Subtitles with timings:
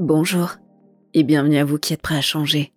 [0.00, 0.58] Bonjour
[1.12, 2.72] et bienvenue à vous qui êtes prêts à changer.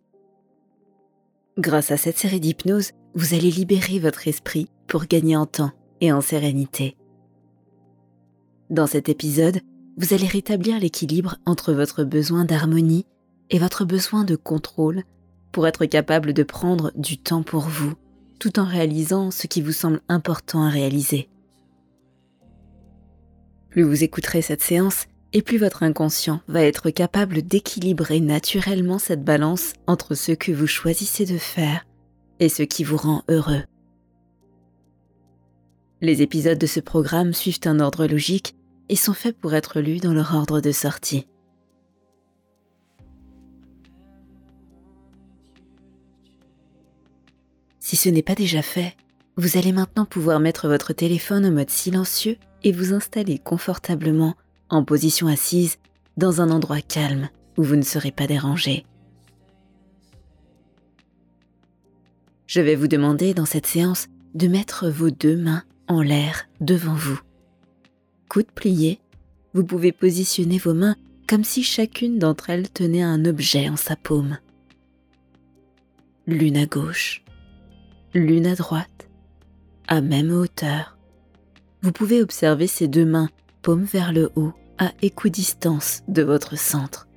[1.59, 5.69] Grâce à cette série d'hypnose, vous allez libérer votre esprit pour gagner en temps
[5.99, 6.97] et en sérénité.
[8.71, 9.59] Dans cet épisode,
[9.97, 13.05] vous allez rétablir l'équilibre entre votre besoin d'harmonie
[13.51, 15.03] et votre besoin de contrôle
[15.51, 17.93] pour être capable de prendre du temps pour vous,
[18.39, 21.29] tout en réalisant ce qui vous semble important à réaliser.
[23.69, 29.23] Plus vous écouterez cette séance, et plus votre inconscient va être capable d'équilibrer naturellement cette
[29.23, 31.85] balance entre ce que vous choisissez de faire
[32.39, 33.63] et ce qui vous rend heureux.
[36.01, 38.55] Les épisodes de ce programme suivent un ordre logique
[38.89, 41.27] et sont faits pour être lus dans leur ordre de sortie.
[47.79, 48.95] Si ce n'est pas déjà fait,
[49.37, 54.35] vous allez maintenant pouvoir mettre votre téléphone en mode silencieux et vous installer confortablement
[54.71, 55.77] en position assise
[56.17, 58.85] dans un endroit calme où vous ne serez pas dérangé.
[62.47, 66.95] Je vais vous demander dans cette séance de mettre vos deux mains en l'air devant
[66.95, 67.19] vous.
[68.29, 68.99] Coude plié,
[69.53, 70.95] vous pouvez positionner vos mains
[71.27, 74.37] comme si chacune d'entre elles tenait un objet en sa paume.
[76.27, 77.23] L'une à gauche,
[78.13, 79.09] l'une à droite,
[79.87, 80.97] à même hauteur.
[81.81, 83.29] Vous pouvez observer ces deux mains,
[83.61, 87.07] paume vers le haut, à équidistance de votre centre.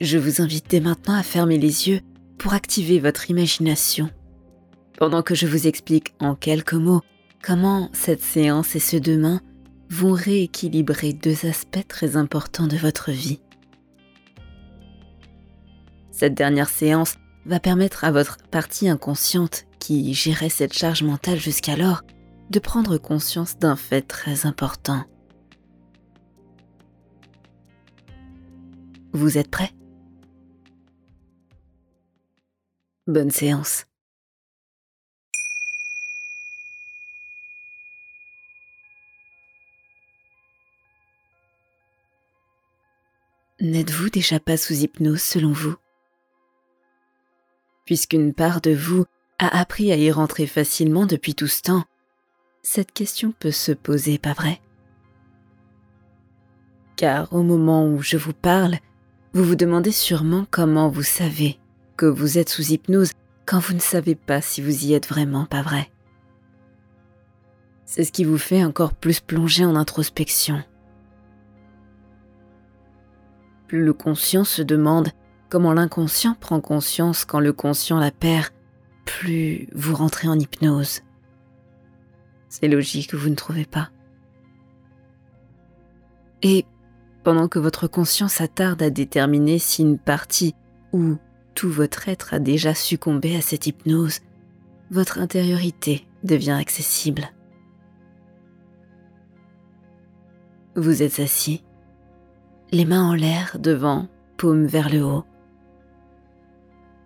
[0.00, 2.00] Je vous invite dès maintenant à fermer les yeux
[2.38, 4.08] pour activer votre imagination,
[4.96, 7.02] pendant que je vous explique en quelques mots
[7.42, 9.42] comment cette séance et ce demain
[9.90, 13.40] vont rééquilibrer deux aspects très importants de votre vie.
[16.10, 22.02] Cette dernière séance va permettre à votre partie inconsciente qui gérait cette charge mentale jusqu'alors
[22.50, 25.04] de prendre conscience d'un fait très important.
[29.12, 29.70] Vous êtes prêt
[33.06, 33.86] Bonne séance.
[43.60, 45.74] N'êtes-vous déjà pas sous hypnose selon vous?
[47.84, 49.04] Puisqu'une part de vous
[49.38, 51.84] a appris à y rentrer facilement depuis tout ce temps,
[52.62, 54.60] cette question peut se poser, pas vrai?
[56.96, 58.76] Car au moment où je vous parle,
[59.32, 61.58] vous vous demandez sûrement comment vous savez
[61.96, 63.12] que vous êtes sous hypnose
[63.46, 65.90] quand vous ne savez pas si vous y êtes vraiment, pas vrai?
[67.84, 70.62] C'est ce qui vous fait encore plus plonger en introspection.
[73.66, 75.08] Plus le conscient se demande
[75.48, 78.48] comment l'inconscient prend conscience quand le conscient la perd,
[79.04, 81.00] plus vous rentrez en hypnose.
[82.48, 83.90] C'est logique, vous ne trouvez pas
[86.42, 86.64] Et
[87.24, 90.54] pendant que votre conscience attarde à déterminer si une partie
[90.92, 91.16] ou
[91.54, 94.20] tout votre être a déjà succombé à cette hypnose,
[94.90, 97.28] votre intériorité devient accessible.
[100.76, 101.64] Vous êtes assis,
[102.70, 105.24] les mains en l'air devant, paume vers le haut.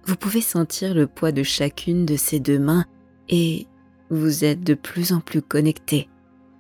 [0.05, 2.85] Vous pouvez sentir le poids de chacune de ces deux mains
[3.29, 3.67] et
[4.13, 6.11] vous êtes de plus en plus connecté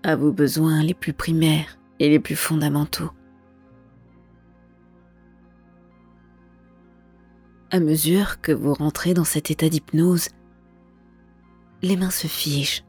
[0.02, 3.10] à vos besoins les plus primaires et les plus fondamentaux.
[7.70, 10.30] À mesure que vous rentrez dans cet état d'hypnose,
[11.82, 12.84] les mains se figent,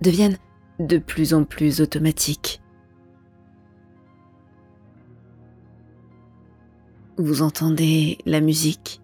[0.00, 0.38] deviennent
[0.78, 2.62] de plus en plus automatiques.
[7.18, 8.99] Vous entendez la musique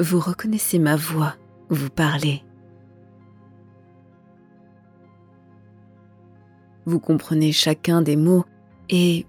[0.00, 1.36] vous reconnaissez ma voix,
[1.68, 2.42] vous parlez.
[6.86, 8.44] Vous comprenez chacun des mots
[8.88, 9.26] et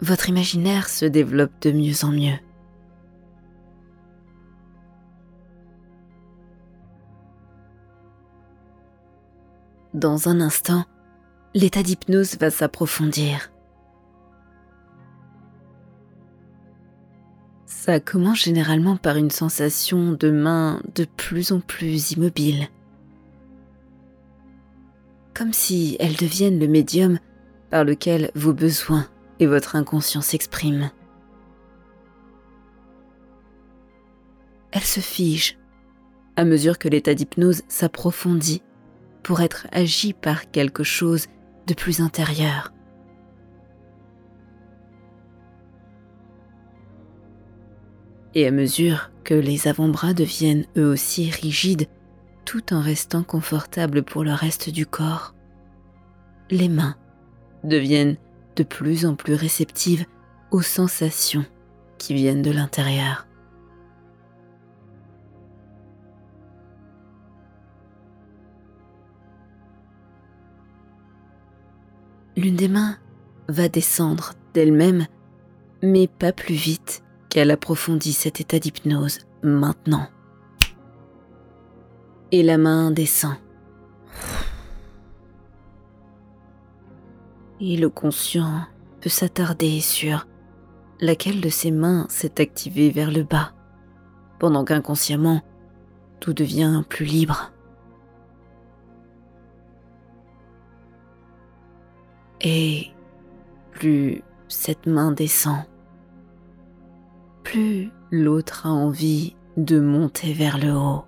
[0.00, 2.38] votre imaginaire se développe de mieux en mieux.
[9.94, 10.84] Dans un instant,
[11.54, 13.53] l'état d'hypnose va s'approfondir.
[17.86, 22.68] Ça commence généralement par une sensation de main de plus en plus immobile.
[25.34, 27.18] Comme si elles deviennent le médium
[27.68, 29.06] par lequel vos besoins
[29.38, 30.92] et votre inconscient s'expriment.
[34.72, 35.58] Elles se figent
[36.36, 38.62] à mesure que l'état d'hypnose s'approfondit
[39.22, 41.26] pour être agi par quelque chose
[41.66, 42.72] de plus intérieur.
[48.34, 51.88] Et à mesure que les avant-bras deviennent eux aussi rigides,
[52.44, 55.34] tout en restant confortables pour le reste du corps,
[56.50, 56.96] les mains
[57.62, 58.16] deviennent
[58.56, 60.04] de plus en plus réceptives
[60.50, 61.44] aux sensations
[61.98, 63.26] qui viennent de l'intérieur.
[72.36, 72.98] L'une des mains
[73.48, 75.06] va descendre d'elle-même,
[75.82, 77.03] mais pas plus vite
[77.34, 80.06] qu'elle approfondit cet état d'hypnose maintenant.
[82.30, 83.34] Et la main descend.
[87.60, 88.60] Et le conscient
[89.00, 90.28] peut s'attarder sur
[91.00, 93.52] laquelle de ses mains s'est activée vers le bas,
[94.38, 95.42] pendant qu'inconsciemment,
[96.20, 97.52] tout devient plus libre.
[102.40, 102.92] Et
[103.72, 105.64] plus cette main descend,
[107.44, 111.04] plus l'autre a envie de monter vers le haut.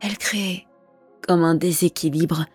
[0.00, 0.66] Elle crée
[1.26, 2.46] comme un déséquilibre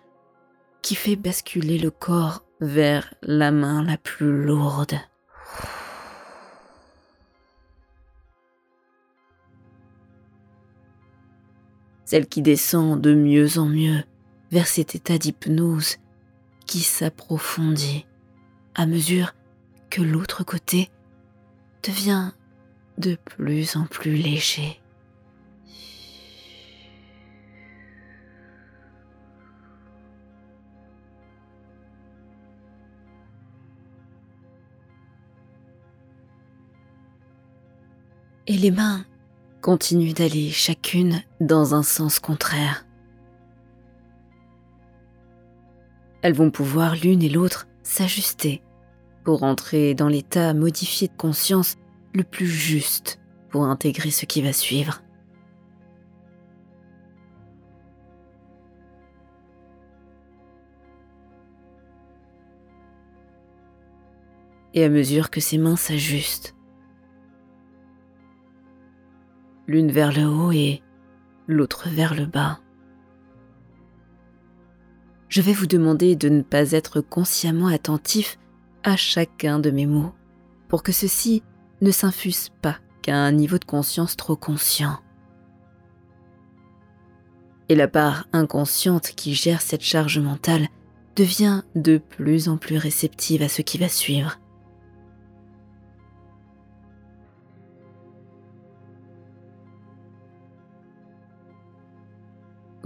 [0.82, 4.96] qui fait basculer le corps vers la main la plus lourde.
[12.06, 14.02] Celle qui descend de mieux en mieux
[14.50, 15.96] vers cet état d'hypnose
[16.64, 18.06] qui s'approfondit
[18.74, 19.34] à mesure
[19.90, 20.88] que l'autre côté
[21.82, 22.30] devient
[22.96, 24.80] de plus en plus léger.
[38.48, 39.04] Et les mains
[39.66, 42.86] continuent d'aller chacune dans un sens contraire.
[46.22, 48.62] Elles vont pouvoir l'une et l'autre s'ajuster
[49.24, 51.74] pour entrer dans l'état modifié de conscience
[52.14, 53.18] le plus juste
[53.50, 55.02] pour intégrer ce qui va suivre.
[64.74, 66.55] Et à mesure que ses mains s'ajustent,
[69.66, 70.82] l'une vers le haut et
[71.46, 72.60] l'autre vers le bas.
[75.28, 78.38] Je vais vous demander de ne pas être consciemment attentif
[78.84, 80.12] à chacun de mes mots,
[80.68, 81.42] pour que ceci
[81.80, 84.98] ne s'infuse pas qu'à un niveau de conscience trop conscient.
[87.68, 90.68] Et la part inconsciente qui gère cette charge mentale
[91.16, 94.38] devient de plus en plus réceptive à ce qui va suivre.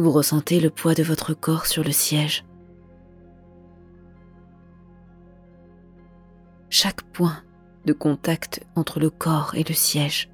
[0.00, 2.47] Vous ressentez le poids de votre corps sur le siège.
[6.70, 7.43] Chaque point
[7.85, 10.31] de contact entre le corps et le siège.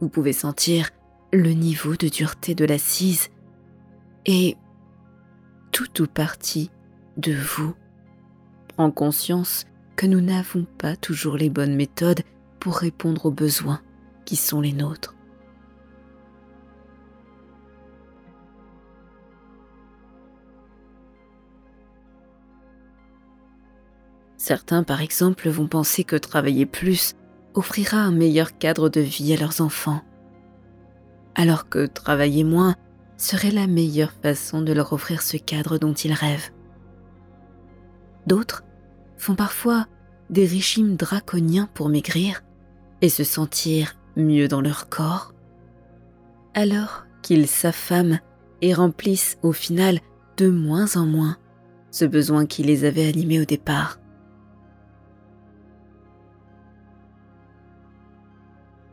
[0.00, 0.90] Vous pouvez sentir
[1.32, 3.28] le niveau de dureté de l'assise
[4.26, 4.56] et
[5.70, 6.72] tout ou partie
[7.18, 7.76] de vous
[8.66, 9.64] prend conscience
[9.94, 12.24] que nous n'avons pas toujours les bonnes méthodes
[12.60, 13.80] pour répondre aux besoins
[14.24, 15.16] qui sont les nôtres.
[24.36, 27.14] Certains, par exemple, vont penser que travailler plus
[27.54, 30.02] offrira un meilleur cadre de vie à leurs enfants,
[31.34, 32.74] alors que travailler moins
[33.16, 36.50] serait la meilleure façon de leur offrir ce cadre dont ils rêvent.
[38.26, 38.64] D'autres
[39.18, 39.86] font parfois
[40.30, 42.42] des régimes draconiens pour maigrir
[43.02, 45.32] et se sentir mieux dans leur corps,
[46.54, 48.20] alors qu'ils s'affament
[48.62, 50.00] et remplissent au final
[50.36, 51.36] de moins en moins
[51.90, 53.98] ce besoin qui les avait animés au départ.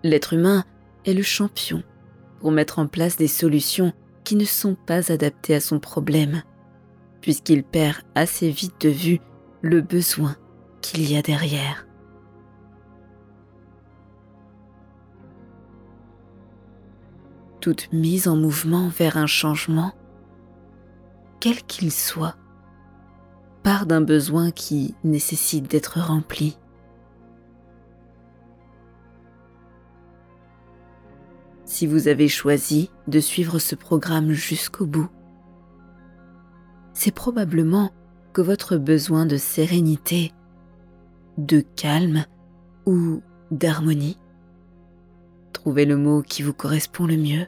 [0.04, 0.64] L'être humain
[1.06, 1.84] est le champion
[2.40, 6.44] pour mettre en place des solutions qui ne sont pas adaptées à son problème,
[7.22, 9.20] puisqu'il perd assez vite de vue
[9.62, 10.36] le besoin
[10.82, 11.87] qu'il y a derrière.
[17.68, 19.92] Toute mise en mouvement vers un changement,
[21.42, 22.38] quel qu'il soit,
[23.62, 26.58] part d'un besoin qui nécessite d'être rempli.
[31.66, 35.10] Si vous avez choisi de suivre ce programme jusqu'au bout,
[36.94, 37.92] c'est probablement
[38.32, 40.32] que votre besoin de sérénité,
[41.38, 42.24] de calme
[42.86, 43.22] ou
[43.52, 44.18] d'harmonie,
[45.52, 47.46] trouvez le mot qui vous correspond le mieux,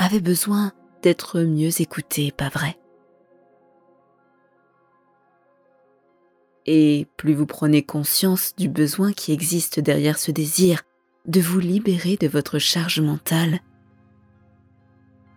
[0.00, 2.78] avait besoin d'être mieux écouté, pas vrai?
[6.66, 10.82] Et plus vous prenez conscience du besoin qui existe derrière ce désir
[11.26, 13.60] de vous libérer de votre charge mentale,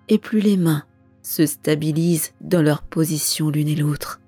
[0.08, 0.86] et plus les mains
[1.22, 4.22] se stabilisent dans leur position l'une et l'autre.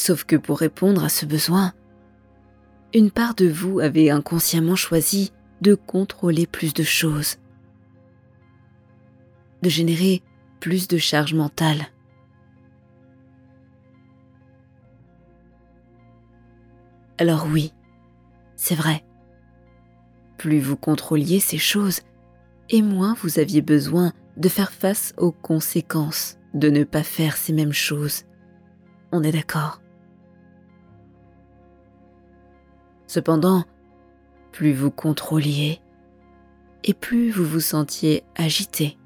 [0.00, 1.74] Sauf que pour répondre à ce besoin,
[2.94, 5.30] une part de vous avait inconsciemment choisi
[5.60, 7.36] de contrôler plus de choses,
[9.60, 10.22] de générer
[10.58, 11.82] plus de charge mentale.
[17.18, 17.74] Alors oui,
[18.56, 19.04] c'est vrai.
[20.38, 22.00] Plus vous contrôliez ces choses,
[22.70, 27.52] et moins vous aviez besoin de faire face aux conséquences de ne pas faire ces
[27.52, 28.24] mêmes choses.
[29.12, 29.82] On est d'accord.
[33.10, 33.64] Cependant,
[34.52, 35.80] plus vous contrôliez,
[36.84, 38.96] et plus vous vous sentiez agité,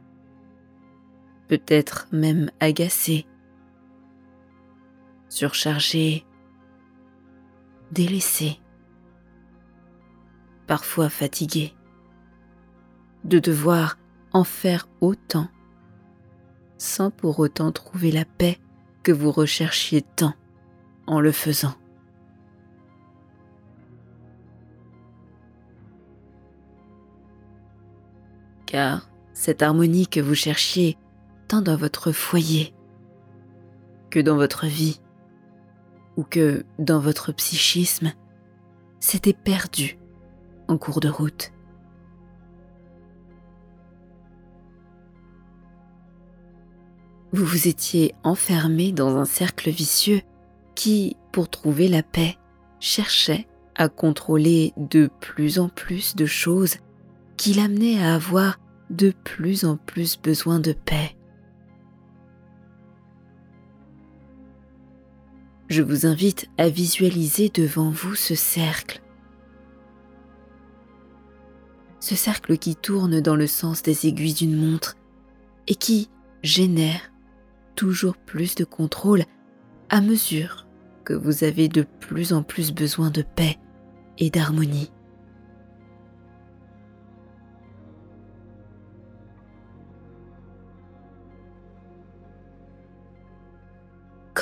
[1.48, 3.26] peut-être même agacé,
[5.30, 6.26] surchargé,
[7.92, 8.60] délaissé,
[10.66, 11.74] parfois fatigué,
[13.24, 13.96] de devoir
[14.34, 15.48] en faire autant,
[16.76, 18.58] sans pour autant trouver la paix
[19.02, 20.34] que vous recherchiez tant
[21.06, 21.74] en le faisant.
[28.74, 30.98] Car cette harmonie que vous cherchiez
[31.46, 32.74] tant dans votre foyer
[34.10, 35.00] que dans votre vie
[36.16, 38.12] ou que dans votre psychisme
[38.98, 39.96] s'était perdue
[40.66, 41.52] en cours de route.
[47.30, 50.22] Vous vous étiez enfermé dans un cercle vicieux
[50.74, 52.38] qui, pour trouver la paix,
[52.80, 56.78] cherchait à contrôler de plus en plus de choses
[57.36, 58.58] qui l'amenaient à avoir
[58.90, 61.16] de plus en plus besoin de paix.
[65.68, 69.00] Je vous invite à visualiser devant vous ce cercle.
[72.00, 74.96] Ce cercle qui tourne dans le sens des aiguilles d'une montre
[75.66, 76.10] et qui
[76.42, 77.10] génère
[77.74, 79.24] toujours plus de contrôle
[79.88, 80.66] à mesure
[81.04, 83.58] que vous avez de plus en plus besoin de paix
[84.18, 84.90] et d'harmonie.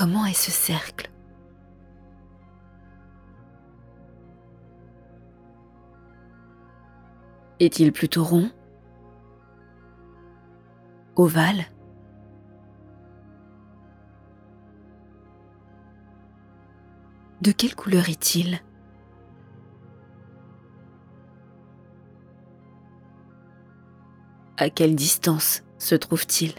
[0.03, 1.13] Comment est ce cercle?
[7.61, 8.51] Est-il plutôt rond?
[11.15, 11.67] Ovale?
[17.41, 18.61] De quelle couleur est-il?
[24.57, 26.55] À quelle distance se trouve-t-il?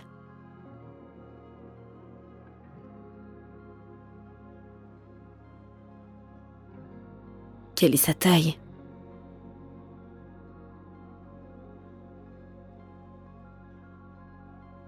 [7.83, 8.57] Quelle est sa taille.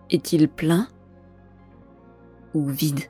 [0.10, 0.88] Est-il plein
[2.54, 3.02] ou vide?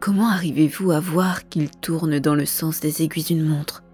[0.00, 3.84] Comment arrivez-vous à voir qu'il tourne dans le sens des aiguilles d'une montre?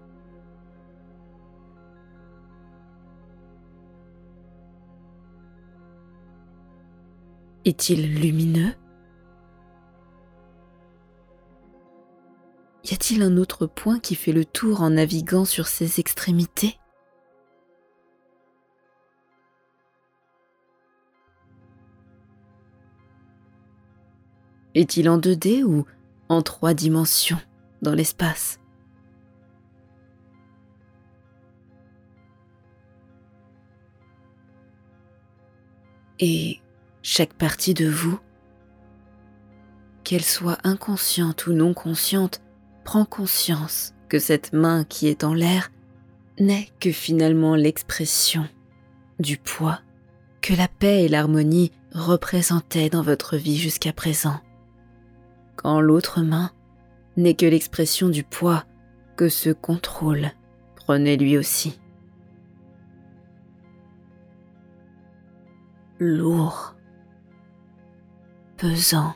[7.69, 8.73] Est-il lumineux?
[12.83, 16.79] Y a-t-il un autre point qui fait le tour en naviguant sur ses extrémités?
[24.73, 25.85] Est-il en 2D ou
[26.27, 27.37] en trois dimensions
[27.83, 28.59] dans l'espace?
[36.19, 36.59] Et
[37.11, 38.19] chaque partie de vous,
[40.03, 42.39] qu'elle soit inconsciente ou non consciente,
[42.83, 45.71] prend conscience que cette main qui est en l'air
[46.39, 48.47] n'est que finalement l'expression
[49.19, 49.79] du poids
[50.43, 54.39] que la paix et l'harmonie représentaient dans votre vie jusqu'à présent,
[55.55, 56.51] quand l'autre main
[57.17, 58.65] n'est que l'expression du poids
[59.17, 60.29] que ce contrôle
[60.75, 61.79] prenait lui aussi.
[65.97, 66.75] Lourd
[68.59, 69.15] pesant.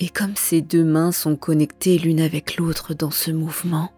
[0.00, 3.92] Et comme ces deux mains sont connectées l'une avec l'autre dans ce mouvement,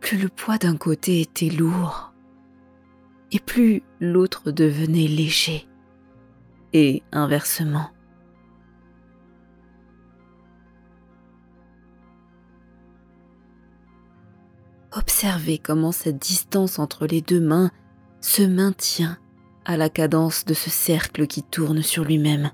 [0.00, 2.12] plus le poids d'un côté était lourd,
[3.30, 5.68] et plus l'autre devenait léger,
[6.72, 7.90] et inversement.
[14.92, 17.70] Observez comment cette distance entre les deux mains
[18.20, 19.18] se maintient
[19.64, 22.50] à la cadence de ce cercle qui tourne sur lui-même.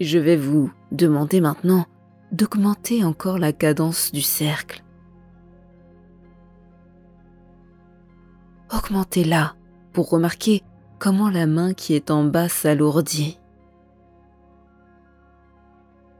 [0.00, 1.86] Je vais vous demander maintenant
[2.32, 4.82] d'augmenter encore la cadence du cercle.
[8.72, 9.54] Augmentez-la
[9.92, 10.62] pour remarquer
[10.98, 13.38] comment la main qui est en bas s'alourdit,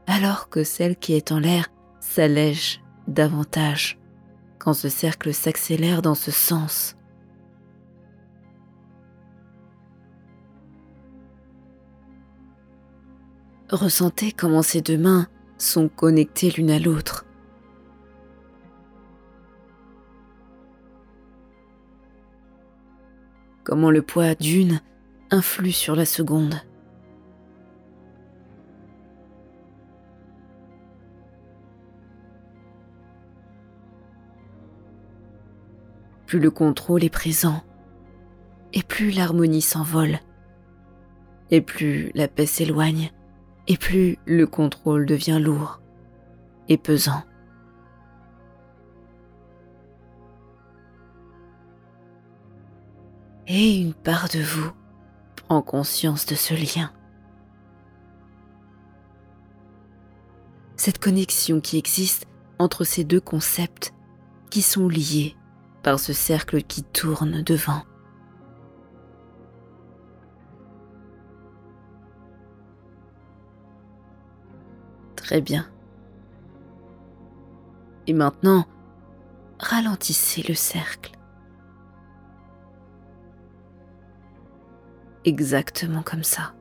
[0.07, 1.67] alors que celle qui est en l'air
[1.99, 3.99] s'allège davantage
[4.59, 6.95] quand ce cercle s'accélère dans ce sens.
[13.69, 17.25] Ressentez comment ces deux mains sont connectées l'une à l'autre.
[23.63, 24.81] Comment le poids d'une
[25.31, 26.55] influe sur la seconde.
[36.33, 37.61] Plus le contrôle est présent,
[38.73, 40.17] et plus l'harmonie s'envole,
[41.51, 43.11] et plus la paix s'éloigne
[43.67, 45.79] et plus le contrôle devient lourd
[46.69, 47.21] et pesant.
[53.47, 54.71] Et une part de vous
[55.35, 56.91] prend conscience de ce lien.
[60.77, 62.25] Cette connexion qui existe
[62.57, 63.93] entre ces deux concepts
[64.49, 65.35] qui sont liés
[65.83, 67.83] par ce cercle qui tourne devant.
[75.15, 75.67] Très bien.
[78.07, 78.65] Et maintenant,
[79.59, 81.11] ralentissez le cercle.
[85.25, 86.53] Exactement comme ça.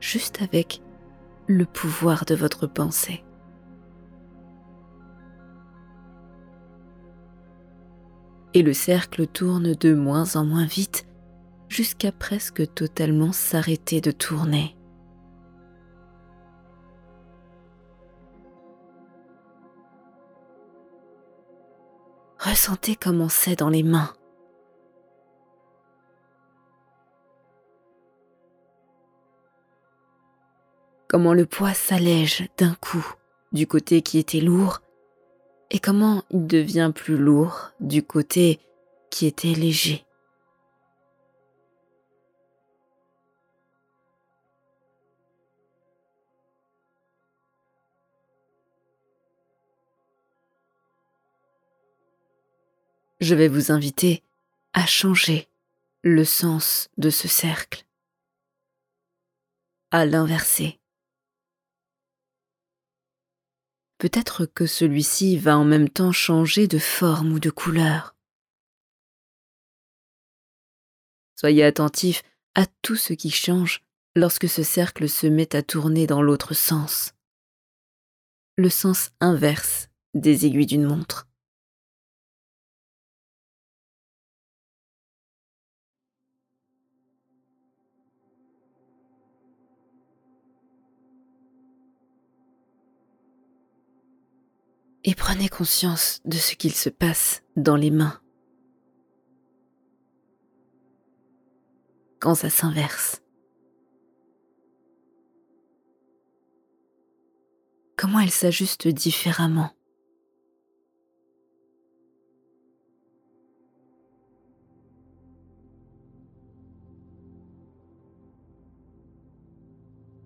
[0.00, 0.82] Juste avec
[1.46, 3.24] le pouvoir de votre pensée.
[8.56, 11.06] Et le cercle tourne de moins en moins vite
[11.68, 14.76] jusqu'à presque totalement s'arrêter de tourner.
[22.38, 24.12] Ressentez comment c'est dans les mains.
[31.08, 33.04] Comment le poids s'allège d'un coup
[33.52, 34.80] du côté qui était lourd
[35.70, 38.60] et comment il devient plus lourd du côté
[39.10, 40.04] qui était léger.
[53.24, 54.22] je vais vous inviter
[54.74, 55.48] à changer
[56.02, 57.84] le sens de ce cercle,
[59.90, 60.78] à l'inverser.
[64.04, 68.14] Peut-être que celui-ci va en même temps changer de forme ou de couleur.
[71.40, 72.22] Soyez attentif
[72.54, 73.80] à tout ce qui change
[74.14, 77.14] lorsque ce cercle se met à tourner dans l'autre sens,
[78.58, 81.26] le sens inverse des aiguilles d'une montre.
[95.04, 98.20] Et prenez conscience de ce qu'il se passe dans les mains.
[102.20, 103.20] Quand ça s'inverse.
[107.96, 109.70] Comment elles s'ajustent différemment?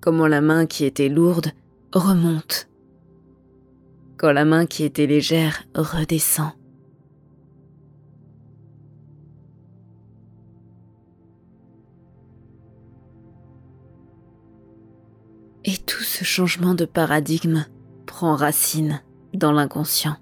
[0.00, 1.52] Comment la main qui était lourde
[1.92, 2.67] remonte
[4.18, 6.50] quand la main qui était légère redescend.
[15.64, 17.66] Et tout ce changement de paradigme
[18.06, 19.02] prend racine
[19.34, 20.16] dans l'inconscient.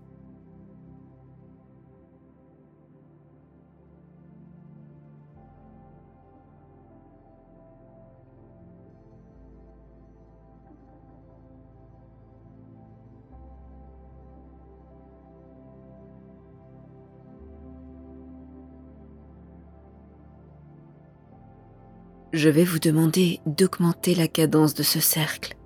[22.37, 25.57] je vais vous demander d'augmenter la cadence de ce cercle.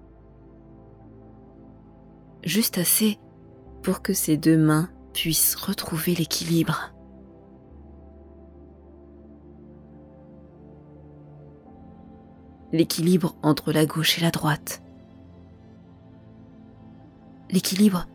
[2.44, 3.18] Juste assez
[3.82, 6.94] pour que ces deux mains puissent retrouver l'équilibre.
[12.72, 14.80] L'équilibre entre la gauche et la droite.
[17.50, 18.06] L'équilibre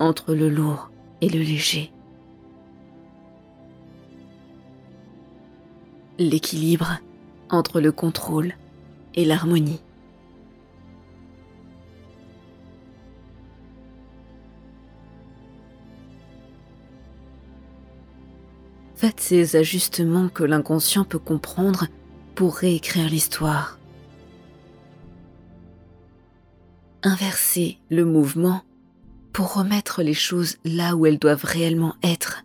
[0.00, 1.92] entre le lourd et le léger.
[6.18, 6.98] L'équilibre
[7.52, 8.54] entre le contrôle
[9.14, 9.80] et l'harmonie.
[18.96, 21.86] Faites ces ajustements que l'inconscient peut comprendre
[22.34, 23.78] pour réécrire l'histoire.
[27.02, 28.62] Inversez le mouvement
[29.32, 32.44] pour remettre les choses là où elles doivent réellement être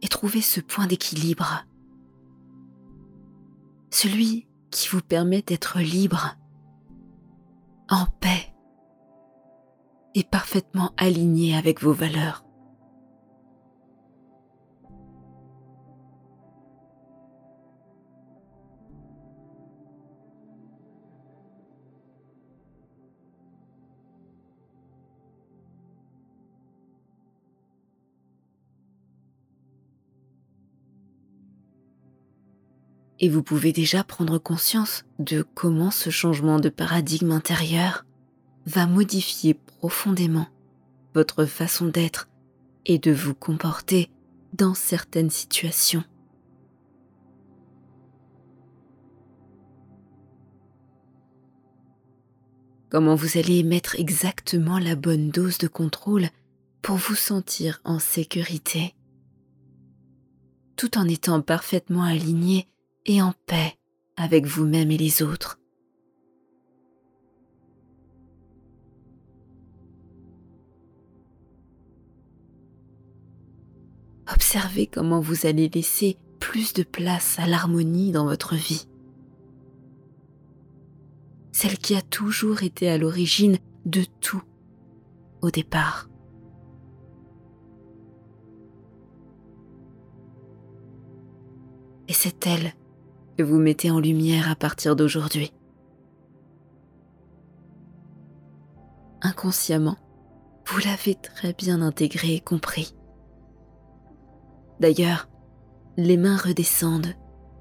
[0.00, 1.66] et trouver ce point d'équilibre,
[3.90, 6.36] celui qui vous permet d'être libre,
[7.88, 8.54] en paix
[10.14, 12.44] et parfaitement aligné avec vos valeurs.
[33.20, 38.04] Et vous pouvez déjà prendre conscience de comment ce changement de paradigme intérieur
[38.66, 40.46] va modifier profondément
[41.14, 42.28] votre façon d'être
[42.86, 44.10] et de vous comporter
[44.52, 46.04] dans certaines situations.
[52.90, 56.28] Comment vous allez mettre exactement la bonne dose de contrôle
[56.80, 58.94] pour vous sentir en sécurité,
[60.76, 62.66] tout en étant parfaitement aligné
[63.08, 63.78] et en paix
[64.16, 65.58] avec vous-même et les autres.
[74.30, 78.86] Observez comment vous allez laisser plus de place à l'harmonie dans votre vie.
[81.52, 84.42] Celle qui a toujours été à l'origine de tout
[85.40, 86.08] au départ.
[92.06, 92.74] Et c'est elle
[93.42, 95.52] vous mettez en lumière à partir d'aujourd'hui.
[99.22, 99.96] Inconsciemment,
[100.66, 102.94] vous l'avez très bien intégré et compris.
[104.80, 105.28] D'ailleurs,
[105.96, 107.14] les mains redescendent,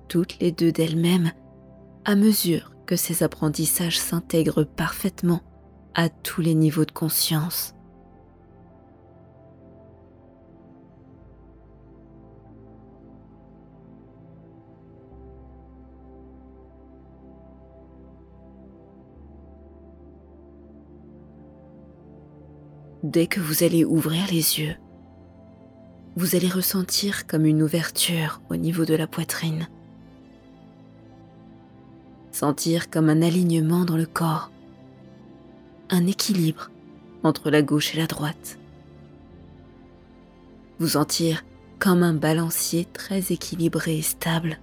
[0.07, 1.31] toutes les deux d'elles-mêmes,
[2.05, 5.41] à mesure que ces apprentissages s'intègrent parfaitement
[5.95, 7.73] à tous les niveaux de conscience.
[23.07, 24.75] Dès que vous allez ouvrir les yeux,
[26.17, 29.69] vous allez ressentir comme une ouverture au niveau de la poitrine.
[32.33, 34.51] Sentir comme un alignement dans le corps,
[35.89, 36.69] un équilibre
[37.23, 38.59] entre la gauche et la droite.
[40.77, 41.45] Vous sentir
[41.79, 44.59] comme un balancier très équilibré et stable.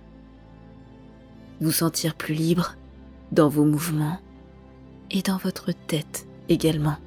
[1.63, 2.77] Vous sentir plus libre
[3.33, 4.19] dans vos mouvements
[5.11, 6.99] et dans votre tête également.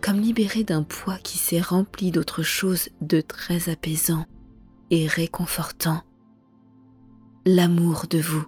[0.00, 4.24] Comme libéré d'un poids qui s'est rempli d'autre chose de très apaisant
[4.90, 6.02] et réconfortant,
[7.46, 8.44] l'amour de vous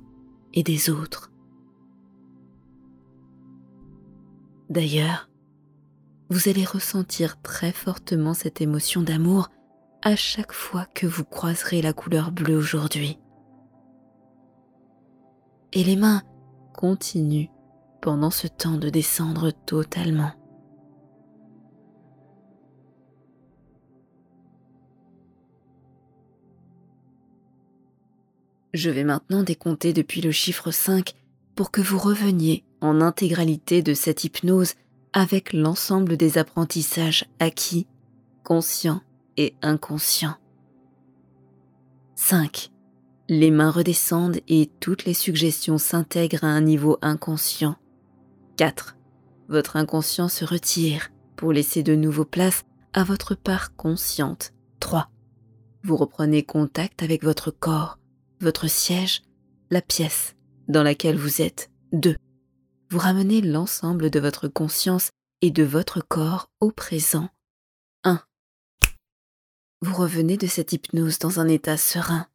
[0.55, 1.31] et des autres.
[4.71, 5.29] D'ailleurs,
[6.31, 9.51] vous allez ressentir très fortement cette émotion d'amour
[10.03, 13.19] à chaque fois que vous croiserez la couleur bleue aujourd'hui.
[15.73, 16.23] Et les mains
[16.75, 17.51] continuent
[18.01, 20.33] pendant ce temps de descendre totalement.
[28.73, 31.13] Je vais maintenant décompter depuis le chiffre 5
[31.55, 34.75] pour que vous reveniez en intégralité de cette hypnose
[35.13, 37.87] avec l'ensemble des apprentissages acquis,
[38.45, 39.03] conscients
[39.37, 40.37] et inconscients.
[42.15, 42.71] 5.
[43.29, 47.77] Les mains redescendent et toutes les suggestions s'intègrent à un niveau inconscient.
[48.57, 48.97] 4.
[49.49, 54.53] Votre inconscient se retire pour laisser de nouveau place à votre part consciente.
[54.81, 55.11] 3.
[55.85, 57.99] Vous reprenez contact avec votre corps
[58.43, 59.23] votre siège,
[59.71, 60.35] la pièce
[60.69, 61.71] dans laquelle vous êtes.
[61.93, 62.17] 2.
[62.91, 67.31] Vous ramenez l'ensemble de votre conscience et de votre corps au présent.
[68.05, 68.21] 1.
[69.81, 72.29] Vous revenez de cette hypnose dans un état serein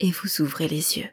[0.00, 1.10] et vous ouvrez les yeux.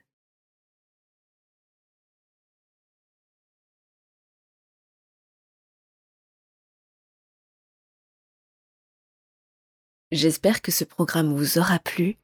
[10.11, 12.17] J'espère que ce programme vous aura plu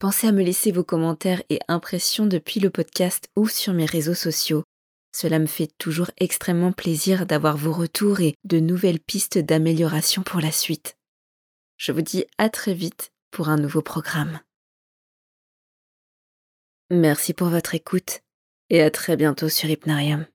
[0.00, 4.14] pensez à me laisser vos commentaires et impressions depuis le podcast ou sur mes réseaux
[4.14, 4.64] sociaux.
[5.14, 10.40] Cela me fait toujours extrêmement plaisir d'avoir vos retours et de nouvelles pistes d'amélioration pour
[10.40, 10.96] la suite.
[11.76, 14.40] Je vous dis à très vite pour un nouveau programme.
[16.90, 18.20] Merci pour votre écoute
[18.70, 20.26] et à très bientôt sur Hypnarium.